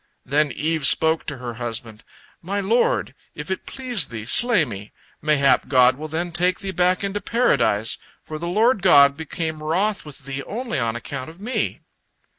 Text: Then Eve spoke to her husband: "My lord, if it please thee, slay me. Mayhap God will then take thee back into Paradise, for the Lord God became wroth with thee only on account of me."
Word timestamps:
Then 0.25 0.51
Eve 0.51 0.87
spoke 0.87 1.27
to 1.27 1.37
her 1.37 1.53
husband: 1.61 2.03
"My 2.41 2.59
lord, 2.59 3.13
if 3.35 3.51
it 3.51 3.67
please 3.67 4.07
thee, 4.07 4.25
slay 4.25 4.65
me. 4.65 4.91
Mayhap 5.21 5.67
God 5.67 5.95
will 5.95 6.07
then 6.07 6.31
take 6.31 6.57
thee 6.59 6.71
back 6.71 7.03
into 7.03 7.21
Paradise, 7.21 7.99
for 8.23 8.39
the 8.39 8.47
Lord 8.47 8.81
God 8.81 9.15
became 9.15 9.61
wroth 9.61 10.03
with 10.03 10.25
thee 10.25 10.41
only 10.47 10.79
on 10.79 10.95
account 10.95 11.29
of 11.29 11.39
me." 11.39 11.81